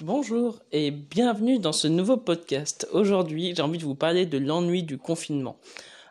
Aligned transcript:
Bonjour 0.00 0.58
et 0.72 0.90
bienvenue 0.90 1.60
dans 1.60 1.70
ce 1.70 1.86
nouveau 1.86 2.16
podcast. 2.16 2.88
Aujourd'hui, 2.90 3.54
j'ai 3.54 3.62
envie 3.62 3.78
de 3.78 3.84
vous 3.84 3.94
parler 3.94 4.26
de 4.26 4.38
l'ennui 4.38 4.82
du 4.82 4.98
confinement. 4.98 5.56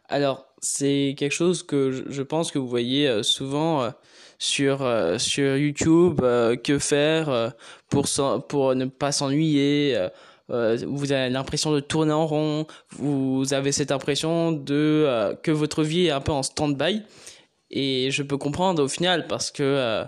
Alors, 0.08 0.46
c'est 0.62 1.16
quelque 1.18 1.34
chose 1.34 1.64
que 1.64 2.06
je 2.08 2.22
pense 2.22 2.50
que 2.50 2.60
vous 2.60 2.68
voyez 2.70 3.10
euh, 3.10 3.24
souvent 3.24 3.82
euh, 3.82 3.90
sur 4.40 4.84
euh, 4.84 5.18
sur 5.18 5.58
YouTube 5.58 6.22
que 6.64 6.80
faire 6.80 7.52
pour 7.90 8.06
pour 8.48 8.74
ne 8.74 8.86
pas 8.86 9.12
s'ennuyer 9.12 9.98
vous 10.48 11.12
avez 11.12 11.30
l'impression 11.30 11.74
de 11.74 11.82
tourner 11.82 12.14
en 12.14 12.26
rond, 12.26 12.68
vous 12.92 13.54
avez 13.54 13.74
cette 13.74 13.92
impression 13.92 14.54
de 14.54 15.36
que 15.44 15.52
votre 15.52 15.84
vie 15.84 16.06
est 16.06 16.12
un 16.12 16.22
peu 16.22 16.32
en 16.32 16.44
stand-by 16.44 17.02
et 17.70 18.12
je 18.12 18.24
peux 18.24 18.38
comprendre 18.38 18.82
au 18.82 18.88
final 18.88 19.28
parce 19.28 19.52
que 19.52 20.06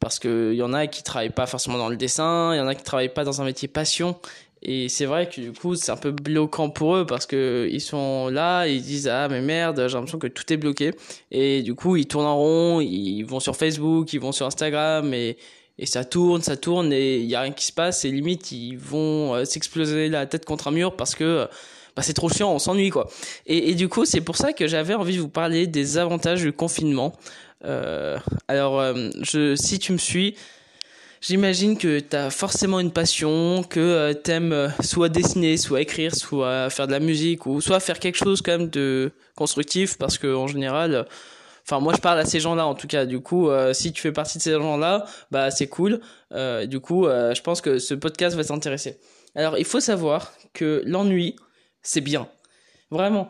parce 0.00 0.18
qu'il 0.18 0.54
y 0.54 0.62
en 0.62 0.72
a 0.72 0.86
qui 0.86 1.02
travaillent 1.02 1.30
pas 1.30 1.46
forcément 1.46 1.78
dans 1.78 1.88
le 1.88 1.96
dessin, 1.96 2.54
il 2.54 2.58
y 2.58 2.60
en 2.60 2.66
a 2.66 2.74
qui 2.74 2.82
travaillent 2.82 3.14
pas 3.14 3.24
dans 3.24 3.40
un 3.40 3.44
métier 3.44 3.68
passion. 3.68 4.16
Et 4.62 4.90
c'est 4.90 5.06
vrai 5.06 5.28
que 5.28 5.40
du 5.40 5.52
coup, 5.52 5.74
c'est 5.74 5.90
un 5.90 5.96
peu 5.96 6.10
bloquant 6.10 6.68
pour 6.68 6.96
eux 6.96 7.06
parce 7.06 7.24
que 7.24 7.68
ils 7.70 7.80
sont 7.80 8.28
là, 8.28 8.66
ils 8.66 8.82
disent 8.82 9.08
ah 9.08 9.28
mais 9.28 9.40
merde, 9.40 9.86
j'ai 9.86 9.94
l'impression 9.94 10.18
que 10.18 10.26
tout 10.26 10.52
est 10.52 10.58
bloqué. 10.58 10.92
Et 11.30 11.62
du 11.62 11.74
coup, 11.74 11.96
ils 11.96 12.06
tournent 12.06 12.26
en 12.26 12.36
rond, 12.36 12.80
ils 12.80 13.22
vont 13.22 13.40
sur 13.40 13.56
Facebook, 13.56 14.12
ils 14.12 14.20
vont 14.20 14.32
sur 14.32 14.46
Instagram 14.46 15.14
et 15.14 15.38
et 15.80 15.86
ça 15.86 16.04
tourne, 16.04 16.42
ça 16.42 16.58
tourne 16.58 16.92
et 16.92 17.16
il 17.16 17.24
y 17.24 17.34
a 17.34 17.40
rien 17.40 17.52
qui 17.52 17.64
se 17.64 17.72
passe 17.72 18.04
et 18.04 18.10
limite 18.10 18.52
ils 18.52 18.76
vont 18.76 19.34
euh, 19.34 19.46
s'exploser 19.46 20.10
la 20.10 20.26
tête 20.26 20.44
contre 20.44 20.68
un 20.68 20.72
mur 20.72 20.94
parce 20.94 21.14
que 21.14 21.48
bah, 21.96 22.02
c'est 22.02 22.14
trop 22.14 22.28
chiant, 22.28 22.52
on 22.52 22.58
s'ennuie 22.58 22.90
quoi. 22.90 23.08
Et, 23.46 23.70
et 23.70 23.74
du 23.74 23.88
coup, 23.88 24.04
c'est 24.04 24.20
pour 24.20 24.36
ça 24.36 24.52
que 24.52 24.66
j'avais 24.66 24.94
envie 24.94 25.16
de 25.16 25.20
vous 25.20 25.28
parler 25.28 25.66
des 25.66 25.98
avantages 25.98 26.42
du 26.42 26.52
confinement. 26.52 27.12
Euh, 27.64 28.18
alors, 28.48 28.80
euh, 28.80 29.10
si 29.54 29.78
tu 29.78 29.92
me 29.92 29.98
suis, 29.98 30.36
j'imagine 31.20 31.76
que 31.76 32.00
tu 32.00 32.16
as 32.16 32.30
forcément 32.30 32.80
une 32.80 32.92
passion, 32.92 33.62
que 33.62 33.80
euh, 33.80 34.14
t'aimes 34.14 34.52
euh, 34.52 34.68
soit 34.82 35.08
dessiner, 35.08 35.56
soit 35.56 35.80
écrire, 35.82 36.14
soit 36.14 36.70
faire 36.70 36.86
de 36.86 36.92
la 36.92 37.00
musique, 37.00 37.46
ou 37.46 37.60
soit 37.60 37.80
faire 37.80 37.98
quelque 37.98 38.16
chose 38.16 38.42
quand 38.42 38.52
même 38.58 38.70
de 38.70 39.12
constructif, 39.34 39.98
parce 39.98 40.16
que 40.18 40.34
en 40.34 40.46
général, 40.46 41.06
enfin 41.64 41.80
moi 41.80 41.92
je 41.94 42.00
parle 42.00 42.18
à 42.18 42.24
ces 42.24 42.40
gens-là 42.40 42.66
en 42.66 42.74
tout 42.74 42.86
cas. 42.86 43.04
Du 43.06 43.20
coup, 43.20 43.50
si 43.72 43.92
tu 43.92 44.02
fais 44.02 44.12
partie 44.12 44.38
de 44.38 44.42
ces 44.42 44.52
gens-là, 44.52 45.04
bah 45.30 45.50
c'est 45.50 45.68
cool. 45.68 46.00
du 46.64 46.80
coup, 46.80 47.06
je 47.06 47.40
pense 47.42 47.60
que 47.60 47.78
ce 47.78 47.94
podcast 47.94 48.36
va 48.36 48.44
t'intéresser. 48.44 48.98
Alors, 49.34 49.58
il 49.58 49.64
faut 49.64 49.80
savoir 49.80 50.32
que 50.52 50.82
l'ennui, 50.84 51.36
c'est 51.82 52.00
bien, 52.00 52.28
vraiment. 52.90 53.28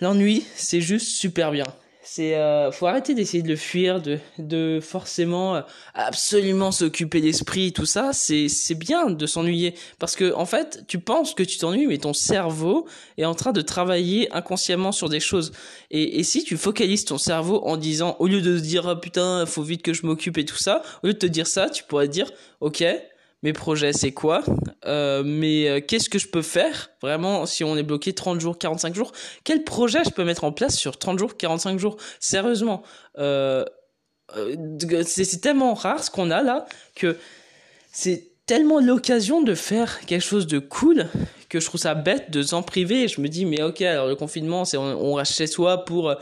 L'ennui, 0.00 0.44
c'est 0.56 0.80
juste 0.80 1.08
super 1.08 1.52
bien. 1.52 1.66
C'est 2.04 2.34
euh, 2.34 2.72
faut 2.72 2.88
arrêter 2.88 3.14
d'essayer 3.14 3.44
de 3.44 3.48
le 3.48 3.54
fuir 3.54 4.02
de 4.02 4.18
de 4.38 4.80
forcément 4.82 5.54
euh, 5.54 5.60
absolument 5.94 6.72
s'occuper 6.72 7.20
d'esprit 7.20 7.72
tout 7.72 7.86
ça. 7.86 8.12
C'est 8.12 8.48
c'est 8.48 8.74
bien 8.74 9.08
de 9.10 9.26
s'ennuyer. 9.26 9.74
Parce 10.00 10.16
que 10.16 10.34
en 10.34 10.44
fait 10.44 10.82
tu 10.88 10.98
penses 10.98 11.32
que 11.32 11.44
tu 11.44 11.58
t'ennuies 11.58 11.86
mais 11.86 11.98
ton 11.98 12.12
cerveau 12.12 12.88
est 13.18 13.24
en 13.24 13.36
train 13.36 13.52
de 13.52 13.60
travailler 13.60 14.32
inconsciemment 14.32 14.90
sur 14.90 15.08
des 15.08 15.20
choses. 15.20 15.52
Et 15.92 16.18
et 16.18 16.24
si 16.24 16.42
tu 16.42 16.56
focalises 16.56 17.04
ton 17.04 17.18
cerveau 17.18 17.60
en 17.64 17.76
disant 17.76 18.16
au 18.18 18.26
lieu 18.26 18.40
de 18.40 18.58
se 18.58 18.62
dire 18.62 18.84
oh, 18.90 18.96
putain 18.96 19.46
faut 19.46 19.62
vite 19.62 19.82
que 19.82 19.92
je 19.92 20.04
m'occupe 20.04 20.38
et 20.38 20.44
tout 20.44 20.58
ça 20.58 20.82
au 21.04 21.06
lieu 21.06 21.12
de 21.12 21.18
te 21.18 21.26
dire 21.26 21.46
ça 21.46 21.70
tu 21.70 21.84
pourrais 21.84 22.08
dire 22.08 22.28
ok 22.60 22.82
mes 23.42 23.52
projets 23.52 23.92
c'est 23.92 24.12
quoi, 24.12 24.42
euh, 24.86 25.22
mais 25.24 25.68
euh, 25.68 25.80
qu'est-ce 25.80 26.08
que 26.08 26.18
je 26.18 26.28
peux 26.28 26.42
faire 26.42 26.90
vraiment 27.00 27.46
si 27.46 27.64
on 27.64 27.76
est 27.76 27.82
bloqué 27.82 28.12
30 28.12 28.40
jours, 28.40 28.58
45 28.58 28.94
jours, 28.94 29.12
quel 29.44 29.64
projet 29.64 30.04
je 30.04 30.10
peux 30.10 30.24
mettre 30.24 30.44
en 30.44 30.52
place 30.52 30.76
sur 30.76 30.98
30 30.98 31.18
jours, 31.18 31.36
45 31.36 31.78
jours? 31.78 31.96
Sérieusement, 32.20 32.82
euh, 33.18 33.64
euh 34.36 34.56
c'est 35.04 35.40
tellement 35.40 35.74
rare 35.74 36.02
ce 36.02 36.10
qu'on 36.10 36.30
a 36.30 36.42
là 36.42 36.66
que 36.94 37.18
c'est 37.90 38.30
tellement 38.46 38.80
l'occasion 38.80 39.42
de 39.42 39.54
faire 39.54 40.00
quelque 40.06 40.24
chose 40.24 40.46
de 40.46 40.58
cool 40.58 41.06
que 41.48 41.60
je 41.60 41.66
trouve 41.66 41.80
ça 41.80 41.94
bête 41.94 42.30
de 42.30 42.42
s'en 42.42 42.62
priver. 42.62 43.08
Je 43.08 43.20
me 43.20 43.28
dis 43.28 43.44
mais 43.44 43.62
ok 43.62 43.82
alors 43.82 44.06
le 44.06 44.16
confinement 44.16 44.64
c'est 44.64 44.76
on, 44.76 44.84
on 44.84 45.14
reste 45.14 45.34
chez 45.34 45.46
soi 45.46 45.84
pour 45.84 46.14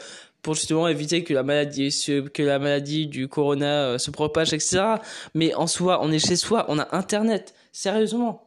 pour 0.43 0.55
justement 0.55 0.89
éviter 0.89 1.25
que 1.25 1.35
la 1.35 1.43
maladie 1.43 1.91
que 2.33 2.43
la 2.43 2.59
maladie 2.59 3.07
du 3.07 3.29
corona 3.29 3.85
euh, 3.85 3.99
se 3.99 4.11
propage 4.11 4.53
etc 4.53 4.97
mais 5.35 5.55
en 5.55 5.67
soi 5.67 6.01
on 6.03 6.11
est 6.13 6.25
chez 6.25 6.37
soi 6.37 6.67
on 6.69 6.79
a 6.79 6.89
internet. 6.95 7.55
Sérieusement. 7.73 8.47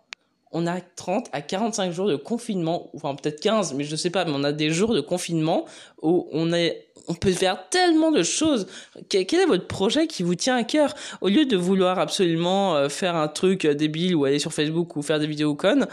On 0.55 0.67
a 0.67 0.81
30 0.81 1.29
à 1.31 1.41
45 1.41 1.91
jours 1.91 2.07
de 2.07 2.15
confinement 2.15 2.91
enfin 2.93 3.15
peut-être 3.15 3.39
15 3.39 3.73
mais 3.73 3.83
je 3.83 3.95
sais 3.95 4.09
pas 4.09 4.25
mais 4.25 4.33
on 4.35 4.43
a 4.43 4.51
des 4.51 4.69
jours 4.69 4.93
de 4.93 5.01
confinement 5.01 5.65
où 6.01 6.27
on 6.31 6.53
est 6.53 6.87
on 7.07 7.13
peut 7.13 7.31
faire 7.31 7.69
tellement 7.69 8.11
de 8.11 8.23
choses. 8.23 8.67
Quel, 9.09 9.23
est 9.23 9.45
votre 9.45 9.67
projet 9.67 10.07
qui 10.07 10.23
vous 10.23 10.35
tient 10.35 10.55
à 10.55 10.63
cœur? 10.63 10.93
Au 11.21 11.27
lieu 11.27 11.45
de 11.45 11.57
vouloir 11.57 11.99
absolument 11.99 12.75
euh, 12.75 12.89
faire 12.89 13.15
un 13.15 13.27
truc 13.27 13.65
euh, 13.65 13.73
débile 13.73 14.15
ou 14.15 14.25
aller 14.25 14.39
sur 14.39 14.53
Facebook 14.53 14.95
ou 14.95 15.01
faire 15.01 15.19
des 15.19 15.27
vidéos 15.27 15.55
connes, 15.55 15.87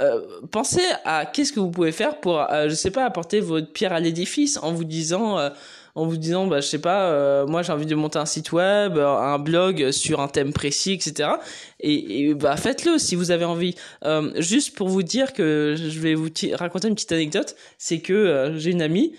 euh, 0.00 0.20
pensez 0.50 0.82
à 1.04 1.26
qu'est-ce 1.26 1.52
que 1.52 1.60
vous 1.60 1.70
pouvez 1.70 1.92
faire 1.92 2.20
pour, 2.20 2.40
euh, 2.40 2.68
je 2.68 2.74
sais 2.74 2.90
pas, 2.90 3.04
apporter 3.04 3.40
votre 3.40 3.72
pierre 3.72 3.92
à 3.92 4.00
l'édifice 4.00 4.58
en 4.62 4.72
vous 4.72 4.84
disant, 4.84 5.38
euh, 5.38 5.50
en 5.94 6.06
vous 6.06 6.16
disant, 6.16 6.46
bah, 6.46 6.60
je 6.60 6.66
sais 6.66 6.80
pas, 6.80 7.46
moi 7.46 7.62
j'ai 7.62 7.72
envie 7.72 7.86
de 7.86 7.94
monter 7.94 8.18
un 8.18 8.26
site 8.26 8.50
web, 8.50 8.98
un 8.98 9.38
blog 9.38 9.92
sur 9.92 10.20
un 10.20 10.26
thème 10.26 10.52
précis, 10.52 10.92
etc. 10.92 11.30
Et, 11.78 12.28
et 12.28 12.34
bah 12.34 12.56
faites-le 12.56 12.98
si 12.98 13.14
vous 13.14 13.30
avez 13.30 13.44
envie. 13.44 13.76
juste 14.36 14.76
pour 14.76 14.88
vous 14.88 15.04
dire 15.04 15.32
que 15.32 15.76
je 15.76 16.00
vais 16.00 16.14
vous 16.14 16.30
raconter 16.54 16.88
une 16.88 16.94
petite 16.96 17.12
anecdote, 17.12 17.54
c'est 17.78 18.00
que 18.00 18.54
j'ai 18.56 18.72
une 18.72 18.82
amie 18.82 19.14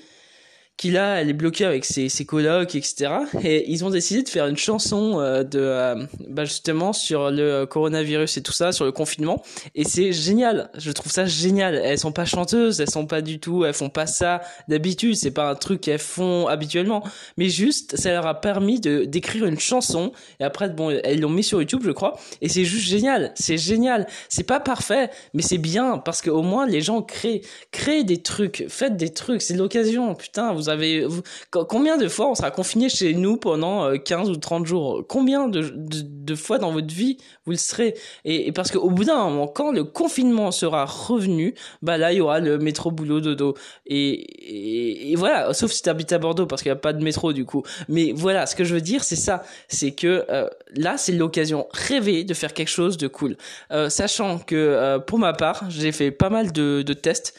qui 0.78 0.92
là, 0.92 1.22
elle 1.22 1.30
est 1.30 1.34
bloquée 1.34 1.64
avec 1.66 1.86
ses, 1.86 2.10
ses 2.10 2.26
colocs, 2.26 2.76
etc. 2.76 3.14
Et 3.44 3.72
ils 3.72 3.86
ont 3.86 3.90
décidé 3.90 4.24
de 4.24 4.30
faire 4.30 4.48
une 4.48 4.58
chanson 4.58 5.20
euh, 5.20 5.44
de, 5.44 5.60
euh, 5.60 6.06
bah 6.28 6.44
justement 6.44 6.92
sur 6.92 7.32
le 7.32 7.66
coronavirus 7.66 8.38
et 8.38 8.42
tout 8.42 8.52
ça, 8.52 8.74
sur 8.74 8.84
le 8.84 8.92
confinement. 8.92 9.42
Et 9.74 9.86
c'est 9.86 10.12
génial. 10.12 10.70
Je 10.78 10.92
trouve 10.92 11.12
ça 11.12 11.26
génial. 11.26 11.76
Elles 11.76 12.00
sont 12.00 12.12
pas 12.12 12.26
chanteuses, 12.26 12.82
elles 12.82 12.90
sont 12.90 13.06
pas 13.06 13.22
du 13.22 13.40
tout, 13.40 13.64
elles 13.64 13.74
font 13.74 13.90
pas 13.90 14.06
ça 14.06 14.42
d'habitude. 14.68 15.16
C'est 15.16 15.32
pas 15.32 15.50
un 15.50 15.56
truc 15.56 15.80
qu'elles 15.80 15.98
font 15.98 16.48
habituellement. 16.48 17.04
Mais 17.38 17.48
juste, 17.48 17.96
ça 17.96 18.12
leur 18.12 18.28
a 18.28 18.42
permis 18.42 18.82
de 18.82 19.06
d'écrire 19.06 19.46
une 19.46 19.60
chanson. 19.60 20.12
Et 20.42 20.44
après, 20.44 20.70
bon, 20.70 20.90
elles 20.90 21.22
l'ont 21.22 21.30
mis 21.30 21.44
sur 21.44 21.60
YouTube, 21.60 21.84
je 21.86 21.92
crois. 21.92 22.18
Et 22.42 22.50
c'est 22.50 22.66
juste 22.66 22.88
génial. 22.88 23.32
C'est 23.36 23.58
génial. 23.58 24.08
C'est 24.28 24.44
pas 24.44 24.60
parfait, 24.60 25.10
mais 25.34 25.42
c'est 25.42 25.58
bien 25.58 26.00
parce 26.00 26.22
qu'au 26.22 26.42
moins 26.42 26.68
les 26.68 26.82
gens 26.82 27.02
créent, 27.02 27.42
créent 27.72 28.04
des 28.04 28.22
trucs, 28.22 28.66
faites 28.68 28.98
des 28.98 29.14
trucs. 29.14 29.42
C'est 29.42 29.56
l'occasion. 29.56 30.16
Putain, 30.16 30.54
vous 30.54 30.65
vous 30.66 30.70
avez 30.70 31.06
combien 31.52 31.98
de 31.98 32.08
fois 32.08 32.30
on 32.30 32.36
sera 32.36 32.50
confiné 32.50 32.90
chez 32.90 33.14
nous 33.14 33.38
pendant 33.38 33.96
15 33.98 34.30
euh, 34.30 34.32
ou 34.32 34.36
30 34.38 34.66
jours? 34.66 35.04
Combien 35.08 35.48
de, 35.48 35.72
de, 35.72 36.36
fois 36.36 36.58
dans 36.58 36.72
votre 36.72 36.94
vie 36.94 37.18
vous 37.46 37.52
le 37.52 37.58
serez? 37.58 37.96
Et, 38.24 38.52
parce 38.52 38.72
qu'au 38.72 38.90
bout 38.90 39.04
d'un 39.04 39.18
moment, 39.30 39.48
quand 39.48 39.72
le 39.72 39.84
confinement 39.84 40.52
sera 40.52 40.86
revenu, 40.86 41.54
bah 41.82 41.98
là 41.98 42.12
il 42.12 42.18
y 42.18 42.22
aura 42.22 42.40
le 42.40 42.58
métro 42.58 42.90
boulot 42.90 43.22
dodo. 43.22 43.56
Et, 43.86 45.12
et, 45.12 45.16
voilà. 45.16 45.54
Sauf 45.54 45.72
si 45.72 45.84
tu 45.84 45.90
habites 45.90 46.12
à 46.14 46.18
Bordeaux 46.18 46.48
parce 46.48 46.64
qu'il 46.64 46.72
n'y 46.72 46.78
a 46.78 46.82
pas 46.82 46.94
de 46.94 47.04
métro 47.04 47.32
du 47.32 47.46
coup. 47.46 47.64
Mais 47.88 48.12
voilà, 48.16 48.48
ce 48.48 48.56
que 48.56 48.64
je 48.64 48.74
veux 48.74 48.82
dire 48.82 49.04
c'est 49.04 49.16
ça, 49.16 49.44
c'est 49.68 49.92
que 49.92 50.26
euh, 50.30 50.50
là 50.76 50.98
c'est 50.98 51.12
l'occasion 51.12 51.68
rêvée 51.72 52.24
de 52.24 52.34
faire 52.34 52.54
quelque 52.54 52.70
chose 52.70 52.98
de 52.98 53.08
cool, 53.08 53.38
euh, 53.72 53.90
sachant 53.90 54.40
que 54.40 54.98
pour 55.06 55.20
ma 55.20 55.34
part 55.34 55.66
j'ai 55.70 55.92
fait 55.92 56.12
pas 56.12 56.30
mal 56.30 56.52
de 56.52 56.82
tests 56.94 57.36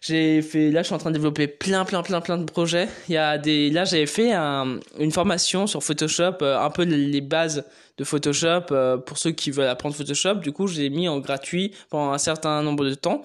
j'ai 0.00 0.42
fait, 0.42 0.70
là, 0.70 0.82
je 0.82 0.86
suis 0.86 0.94
en 0.94 0.98
train 0.98 1.10
de 1.10 1.16
développer 1.16 1.46
plein, 1.46 1.84
plein, 1.84 2.02
plein, 2.02 2.20
plein 2.20 2.38
de 2.38 2.44
projets. 2.44 2.88
Il 3.08 3.14
y 3.14 3.16
a 3.16 3.38
des, 3.38 3.70
là, 3.70 3.84
j'avais 3.84 4.06
fait 4.06 4.32
un, 4.32 4.78
une 4.98 5.12
formation 5.12 5.66
sur 5.66 5.82
Photoshop, 5.82 6.36
euh, 6.42 6.58
un 6.58 6.70
peu 6.70 6.84
les 6.84 7.20
bases 7.20 7.64
de 7.96 8.04
Photoshop 8.04 8.66
euh, 8.70 8.96
pour 8.96 9.18
ceux 9.18 9.32
qui 9.32 9.50
veulent 9.50 9.68
apprendre 9.68 9.94
Photoshop. 9.94 10.36
Du 10.36 10.52
coup, 10.52 10.66
je 10.68 10.80
l'ai 10.80 10.90
mis 10.90 11.08
en 11.08 11.18
gratuit 11.18 11.74
pendant 11.90 12.12
un 12.12 12.18
certain 12.18 12.62
nombre 12.62 12.84
de 12.84 12.94
temps. 12.94 13.22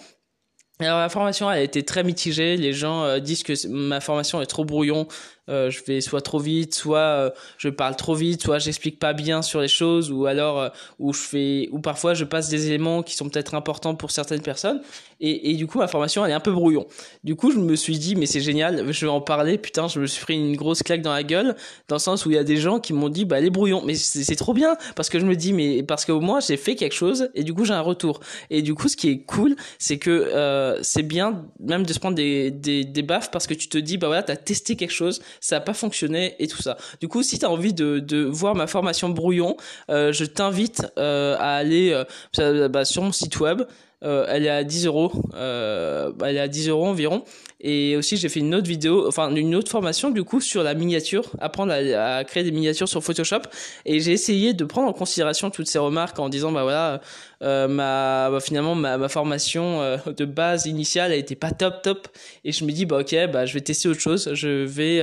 Alors 0.80 1.00
la 1.00 1.10
formation 1.10 1.52
elle 1.52 1.60
a 1.60 1.62
été 1.62 1.84
très 1.84 2.04
mitigée. 2.04 2.58
Les 2.58 2.74
gens 2.74 3.04
euh, 3.04 3.20
disent 3.20 3.44
que 3.44 3.68
ma 3.68 4.02
formation 4.02 4.42
est 4.42 4.48
trop 4.48 4.66
brouillon. 4.66 5.08
Euh, 5.50 5.70
je 5.70 5.84
vais 5.84 6.02
soit 6.02 6.22
trop 6.22 6.40
vite, 6.40 6.74
soit 6.74 7.00
euh, 7.00 7.30
je 7.58 7.70
parle 7.70 7.96
trop 7.96 8.16
vite, 8.16 8.42
soit 8.42 8.60
j'explique 8.60 9.00
pas 9.00 9.14
bien 9.14 9.42
sur 9.42 9.60
les 9.62 9.68
choses, 9.68 10.12
ou 10.12 10.26
alors 10.26 10.72
où 11.00 11.14
je 11.14 11.20
fais, 11.20 11.70
ou 11.72 11.80
parfois 11.80 12.14
je 12.14 12.24
passe 12.24 12.50
des 12.50 12.68
éléments 12.68 13.04
qui 13.04 13.16
sont 13.16 13.28
peut-être 13.30 13.54
importants 13.56 13.96
pour 13.96 14.12
certaines 14.12 14.42
personnes. 14.42 14.82
Et, 15.20 15.52
et 15.52 15.56
du 15.56 15.68
coup 15.68 15.80
ma 15.80 15.88
formation 15.88 16.26
elle 16.26 16.32
est 16.32 16.36
un 16.36 16.40
peu 16.40 16.52
brouillon. 16.52 16.86
Du 17.24 17.36
coup 17.36 17.52
je 17.52 17.58
me 17.58 17.76
suis 17.76 17.98
dit 17.98 18.16
mais 18.16 18.26
c'est 18.26 18.42
génial, 18.42 18.92
je 18.92 19.06
vais 19.06 19.12
en 19.12 19.22
parler. 19.22 19.58
Putain 19.58 19.88
je 19.88 20.00
me 20.00 20.08
suis 20.08 20.24
pris 20.24 20.36
une 20.36 20.56
grosse 20.56 20.84
claque 20.84 21.02
dans 21.02 21.14
la 21.14 21.24
gueule 21.24 21.56
dans 21.88 21.96
le 21.96 22.02
sens 22.02 22.26
où 22.26 22.32
il 22.32 22.36
y 22.36 22.40
a 22.40 22.44
des 22.44 22.58
gens 22.58 22.80
qui 22.80 22.94
m'ont 22.94 23.10
dit 23.10 23.26
bah 23.26 23.40
les 23.40 23.50
brouillons. 23.50 23.84
Mais 23.86 23.96
c'est 23.96 24.36
trop 24.36 24.54
bien 24.54 24.78
parce 24.96 25.10
que 25.10 25.20
je 25.20 25.26
me 25.26 25.36
dis 25.36 25.54
mais 25.54 25.84
parce 25.84 26.06
que 26.06 26.12
moi 26.12 26.40
j'ai 26.40 26.58
fait 26.58 26.76
quelque 26.76 26.96
chose 26.96 27.30
et 27.36 27.44
du 27.44 27.54
coup 27.54 27.66
j'ai 27.66 27.74
un 27.74 27.82
retour. 27.82 28.20
Et 28.50 28.62
du 28.62 28.76
coup 28.76 28.88
ce 28.88 28.98
qui 28.98 29.10
est 29.10 29.20
cool 29.24 29.56
c'est 29.80 29.98
que 29.98 30.10
euh, 30.10 30.82
c'est 30.82 31.04
bien 31.04 31.46
même 31.60 31.86
de 31.86 31.94
se 31.94 32.00
prendre 32.00 32.16
des, 32.16 32.52
des, 32.52 32.84
des 32.84 33.02
baffes 33.02 33.32
parce 33.32 33.48
que 33.48 33.54
tu 33.54 33.68
te 33.70 33.78
dis, 33.78 33.98
bah 33.98 34.08
voilà, 34.08 34.24
t'as 34.24 34.36
testé 34.36 34.76
quelque 34.76 34.92
chose, 34.92 35.22
ça 35.40 35.58
a 35.58 35.60
pas 35.60 35.74
fonctionné 35.74 36.36
et 36.40 36.48
tout 36.48 36.62
ça. 36.62 36.78
Du 37.00 37.08
coup, 37.08 37.24
si 37.24 37.40
t'as 37.40 37.48
envie 37.48 37.74
de, 37.74 38.00
de 38.00 38.24
voir 38.24 38.56
ma 38.56 38.68
formation 38.68 39.10
brouillon, 39.10 39.58
euh, 39.90 40.12
je 40.12 40.26
t'invite 40.26 40.86
euh, 40.98 41.36
à 41.38 41.56
aller 41.56 41.92
euh, 42.40 42.70
bah, 42.70 42.86
sur 42.86 43.04
mon 43.04 43.12
site 43.12 43.40
web 43.40 43.64
Euh, 44.04 44.26
elle 44.30 44.46
est 44.46 44.50
à 44.50 44.64
10 44.64 44.86
euros. 44.86 45.12
Euh, 45.34 46.12
bah, 46.12 46.30
elle 46.30 46.38
est 46.38 46.42
à 46.42 46.48
10 46.48 46.70
euros 46.70 46.86
environ. 46.86 47.24
Et 47.62 47.96
aussi, 47.96 48.18
j'ai 48.18 48.28
fait 48.28 48.42
une 48.42 48.54
autre 48.54 48.68
vidéo, 48.68 49.08
enfin 49.08 49.34
une 49.34 49.56
autre 49.56 49.72
formation 49.72 50.10
du 50.12 50.26
coup 50.26 50.42
sur 50.42 50.64
la 50.64 50.74
miniature, 50.74 51.32
apprendre 51.40 51.72
à, 51.72 52.24
créer 52.26 52.44
des 52.44 52.52
miniatures 52.52 52.90
sur 52.90 53.02
Photoshop. 53.02 53.44
Et 53.86 54.02
j'ai 54.02 54.12
essayé 54.12 54.54
de 54.54 54.66
prendre 54.66 54.90
en 54.90 54.94
considération 54.94 55.50
toutes 55.50 55.68
ces 55.68 55.80
remarques 55.80 56.20
en 56.20 56.28
disant 56.28 56.52
bah 56.52 56.64
voilà, 56.64 57.00
euh, 57.42 57.70
ma 57.70 58.30
bah, 58.30 58.40
finalement 58.42 58.76
ma, 58.76 58.98
ma 58.98 59.08
formation 59.08 59.80
de 60.06 60.26
base 60.26 60.66
initiale 60.66 61.14
elle 61.14 61.20
était 61.20 61.36
pas 61.36 61.52
top 61.52 61.82
top. 61.82 62.10
Et 62.44 62.52
je 62.52 62.66
me 62.66 62.72
dis 62.74 62.86
bah 62.86 63.00
ok 63.00 63.16
bah 63.32 63.46
je 63.46 63.54
vais 63.54 63.62
tester 63.62 63.88
autre 63.88 64.02
chose. 64.02 64.30
Je 64.34 64.66
vais 64.66 65.02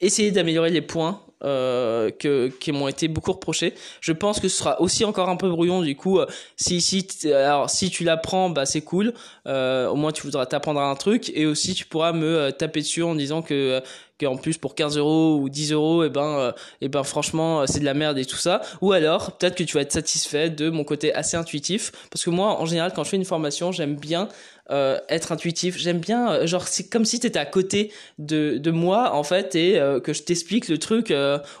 essayer 0.00 0.30
d'améliorer 0.30 0.70
les 0.70 0.82
points 0.82 1.22
euh, 1.44 2.10
que 2.10 2.48
qui 2.48 2.72
m'ont 2.72 2.88
été 2.88 3.08
beaucoup 3.08 3.32
reprochés. 3.32 3.74
Je 4.00 4.12
pense 4.12 4.40
que 4.40 4.48
ce 4.48 4.58
sera 4.58 4.80
aussi 4.80 5.04
encore 5.04 5.28
un 5.28 5.36
peu 5.36 5.48
brouillon 5.48 5.82
du 5.82 5.94
coup. 5.96 6.18
Euh, 6.18 6.26
si 6.56 6.80
si 6.80 7.06
alors 7.32 7.70
si 7.70 7.90
tu 7.90 8.04
l'apprends, 8.04 8.50
bah 8.50 8.66
c'est 8.66 8.80
cool. 8.80 9.14
Euh, 9.46 9.88
au 9.88 9.96
moins 9.96 10.12
tu 10.12 10.22
voudras 10.22 10.46
t'apprendre 10.46 10.80
un 10.80 10.94
truc 10.96 11.30
et 11.34 11.46
aussi 11.46 11.74
tu 11.74 11.84
pourras 11.84 12.12
me 12.12 12.26
euh, 12.26 12.50
taper 12.50 12.80
dessus 12.80 13.02
en 13.02 13.14
disant 13.14 13.42
que 13.42 13.80
qu'en 14.20 14.36
plus 14.36 14.58
pour 14.58 14.74
15 14.74 14.98
euros 14.98 15.38
ou 15.40 15.48
10 15.48 15.72
euros, 15.72 16.02
et 16.02 16.06
eh 16.06 16.10
ben, 16.10 16.52
et 16.80 16.86
eh 16.86 16.88
ben 16.88 17.02
franchement 17.02 17.66
c'est 17.66 17.80
de 17.80 17.84
la 17.84 17.94
merde 17.94 18.18
et 18.18 18.24
tout 18.24 18.36
ça. 18.36 18.62
Ou 18.80 18.92
alors 18.92 19.32
peut-être 19.32 19.54
que 19.54 19.64
tu 19.64 19.74
vas 19.74 19.82
être 19.82 19.92
satisfait 19.92 20.50
de 20.50 20.70
mon 20.70 20.84
côté 20.84 21.14
assez 21.14 21.36
intuitif, 21.36 21.92
parce 22.10 22.24
que 22.24 22.30
moi 22.30 22.60
en 22.60 22.66
général 22.66 22.92
quand 22.94 23.04
je 23.04 23.10
fais 23.10 23.16
une 23.16 23.24
formation 23.24 23.72
j'aime 23.72 23.96
bien 23.96 24.28
euh, 24.70 24.98
être 25.08 25.32
intuitif. 25.32 25.78
J'aime 25.78 25.98
bien, 25.98 26.30
euh, 26.30 26.46
genre, 26.46 26.68
c'est 26.68 26.90
comme 26.90 27.06
si 27.06 27.18
t'étais 27.18 27.38
à 27.38 27.46
côté 27.46 27.90
de, 28.18 28.58
de 28.58 28.70
moi, 28.70 29.14
en 29.14 29.22
fait, 29.22 29.54
et 29.54 29.78
euh, 29.78 29.98
que 29.98 30.12
je 30.12 30.22
t'explique 30.22 30.68
le 30.68 30.76
truc 30.76 31.10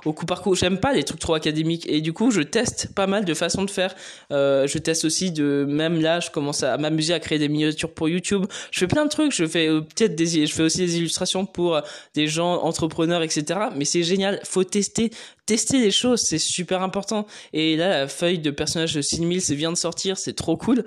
au 0.04 0.12
coup 0.12 0.26
par 0.26 0.42
coup. 0.42 0.54
J'aime 0.54 0.78
pas 0.78 0.92
les 0.92 1.04
trucs 1.04 1.20
trop 1.20 1.32
académiques. 1.32 1.88
Et 1.88 2.02
du 2.02 2.12
coup, 2.12 2.30
je 2.30 2.42
teste 2.42 2.92
pas 2.94 3.06
mal 3.06 3.24
de 3.24 3.32
façons 3.32 3.64
de 3.64 3.70
faire. 3.70 3.94
je 4.30 4.78
teste 4.78 5.06
aussi 5.06 5.30
de, 5.30 5.64
même 5.66 6.02
là, 6.02 6.20
je 6.20 6.30
commence 6.30 6.62
à 6.62 6.76
m'amuser 6.76 7.14
à 7.14 7.20
créer 7.20 7.38
des 7.38 7.48
miniatures 7.48 7.94
pour 7.94 8.10
YouTube. 8.10 8.44
Je 8.70 8.78
fais 8.78 8.86
plein 8.86 9.06
de 9.06 9.10
trucs. 9.10 9.32
Je 9.32 9.46
fais 9.46 9.68
peut-être 9.68 10.14
des, 10.14 10.46
je 10.46 10.52
fais 10.52 10.62
aussi 10.62 10.78
des 10.78 10.98
illustrations 10.98 11.46
pour 11.46 11.80
des 12.14 12.26
gens 12.26 12.47
entrepreneurs, 12.48 13.22
etc. 13.22 13.60
Mais 13.76 13.84
c'est 13.84 14.02
génial. 14.02 14.40
Faut 14.44 14.64
tester, 14.64 15.10
tester 15.46 15.78
les 15.78 15.90
choses, 15.90 16.20
c'est 16.20 16.38
super 16.38 16.82
important. 16.82 17.26
Et 17.52 17.76
là, 17.76 18.00
la 18.00 18.08
feuille 18.08 18.38
de 18.38 18.50
personnage 18.50 18.94
de 18.94 19.02
6000, 19.02 19.40
c'est 19.42 19.54
vient 19.54 19.72
de 19.72 19.76
sortir, 19.76 20.18
c'est 20.18 20.34
trop 20.34 20.56
cool. 20.56 20.84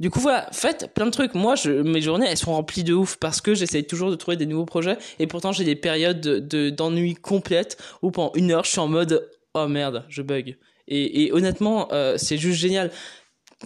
Du 0.00 0.10
coup, 0.10 0.18
voilà, 0.18 0.48
faites 0.50 0.92
plein 0.92 1.06
de 1.06 1.10
trucs. 1.10 1.34
Moi, 1.34 1.54
mes 1.66 2.00
journées, 2.00 2.26
elles 2.28 2.36
sont 2.36 2.52
remplies 2.52 2.82
de 2.82 2.94
ouf 2.94 3.16
parce 3.16 3.40
que 3.40 3.54
j'essaye 3.54 3.86
toujours 3.86 4.10
de 4.10 4.16
trouver 4.16 4.36
des 4.36 4.46
nouveaux 4.46 4.64
projets. 4.64 4.98
Et 5.20 5.26
pourtant, 5.28 5.52
j'ai 5.52 5.64
des 5.64 5.76
périodes 5.76 6.20
de, 6.20 6.70
d'ennui 6.70 7.14
complètes 7.14 7.76
où 8.02 8.10
pendant 8.10 8.32
une 8.34 8.50
heure, 8.50 8.64
je 8.64 8.70
suis 8.70 8.80
en 8.80 8.88
mode 8.88 9.28
oh 9.54 9.68
merde, 9.68 10.04
je 10.08 10.22
bug. 10.22 10.56
Et, 10.88 11.24
et 11.24 11.32
honnêtement, 11.32 11.88
euh, 11.92 12.16
c'est 12.18 12.38
juste 12.38 12.58
génial. 12.58 12.90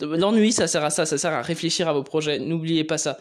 L'ennui, 0.01 0.53
ça 0.53 0.67
sert 0.67 0.85
à 0.85 0.91
ça, 0.91 1.07
ça 1.07 1.17
sert 1.17 1.33
à 1.33 1.43
réfléchir 1.43 1.89
à 1.89 1.93
vos 1.93 2.03
projets. 2.03 2.39
N'oubliez 2.39 2.85
pas 2.85 2.99
ça. 2.99 3.19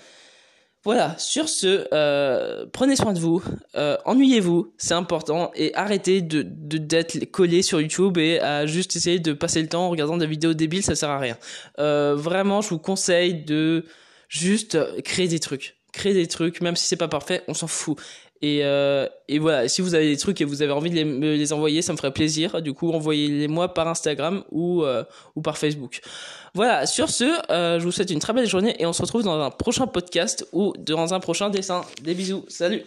Voilà, 0.88 1.18
sur 1.18 1.50
ce, 1.50 1.86
euh, 1.94 2.66
prenez 2.72 2.95
soin 2.95 3.12
de 3.12 3.19
vous, 3.19 3.44
euh, 3.75 3.98
ennuyez-vous, 4.06 4.72
c'est 4.78 4.94
important, 4.94 5.51
et 5.54 5.75
arrêtez 5.75 6.22
de 6.22 6.44
d'être 6.44 7.25
collé 7.25 7.62
sur 7.62 7.81
YouTube 7.81 8.18
et 8.18 8.39
à 8.39 8.66
juste 8.66 8.95
essayer 8.95 9.19
de 9.19 9.34
passer 9.34 9.62
le 9.62 9.68
temps 9.68 9.88
en 9.88 9.89
regardant 9.89 10.16
des 10.16 10.28
vidéos 10.28 10.54
débiles, 10.54 10.84
ça 10.84 10.95
sert 10.95 11.10
à 11.10 11.19
rien. 11.19 11.38
Euh, 11.80 12.16
vraiment, 12.16 12.62
je 12.62 12.69
vous 12.69 12.80
conseille 12.80 13.34
de 13.44 13.84
juste 14.30 14.78
créer 15.01 15.28
des 15.28 15.39
trucs, 15.39 15.75
créer 15.92 16.13
des 16.13 16.28
trucs, 16.28 16.62
même 16.62 16.78
si 16.78 16.88
c'est 16.88 16.95
pas 16.95 17.10
parfait, 17.10 17.44
on 17.50 17.54
s'en 17.54 17.68
fout. 17.68 18.00
Et, 18.42 18.60
euh, 18.63 19.07
et 19.28 19.39
voilà, 19.39 19.68
si 19.68 19.81
vous 19.81 19.95
avez 19.95 20.07
des 20.07 20.18
trucs 20.18 20.39
et 20.42 20.45
vous 20.45 20.62
avez 20.62 20.72
envie 20.72 20.89
de 20.89 21.04
me 21.04 21.36
les 21.36 21.54
envoyer, 21.54 21.81
ça 21.81 21.94
me 21.94 21.98
ferait 21.98 22.13
plaisir. 22.13 22.62
Du 22.62 22.74
coup, 22.74 22.92
envoyez-les 22.92 23.48
moi 23.48 23.74
par 23.74 23.88
Instagram 23.88 24.44
ou, 24.51 24.84
euh, 24.84 25.04
ou 25.36 25.42
par 25.42 25.57
Facebook. 25.57 26.01
Voilà, 26.54 26.86
sur 26.86 27.10
ce, 27.10 27.25
euh, 27.51 27.80
je 27.80 27.86
vous 27.86 27.92
souhaite 27.92 28.12
une 28.12 28.19
très 28.19 28.34
belle 28.34 28.48
journée 28.48 28.75
et 28.80 28.86
on 28.86 28.94
se 28.94 29.01
retrouve 29.01 29.24
dans 29.24 29.39
un 29.39 29.50
prochain 29.50 29.88
podcast 29.88 30.48
ou 30.54 30.74
dans 30.78 31.13
un 31.13 31.19
prochain 31.19 31.50
dessin. 31.50 31.81
Des 32.04 32.13
bisous, 32.13 32.45
salut 32.48 32.84